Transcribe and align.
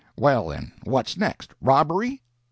Well, 0.17 0.47
then, 0.47 0.71
what's 0.83 1.15
next? 1.15 1.53
Robbery? 1.61 2.23